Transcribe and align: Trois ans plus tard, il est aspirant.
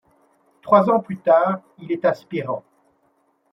Trois 0.63 0.89
ans 0.89 0.99
plus 0.99 1.17
tard, 1.19 1.59
il 1.77 1.91
est 1.91 2.05
aspirant. 2.05 2.63